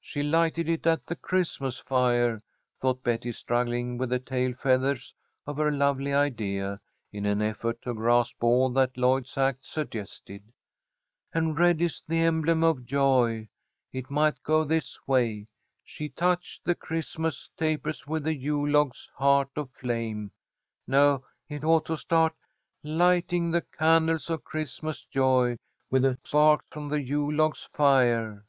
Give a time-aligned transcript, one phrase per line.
[0.00, 2.40] "She lighted it at the Christmas fire,"
[2.80, 5.14] thought Betty, struggling with the tail feathers
[5.46, 6.80] of her lovely idea,
[7.12, 10.52] in an effort to grasp all that Lloyd's act suggested.
[11.32, 13.50] "And red is the emblem of joy.
[13.92, 15.46] It might go this way:
[15.84, 20.32] 'She touched the Christmas tapers with the Yule log's heart of flame.'
[20.88, 22.34] No, it ought to start,
[22.82, 25.56] "Lighting the candles of Christmas joy,
[25.88, 28.44] With a spark from the Yule log's fire."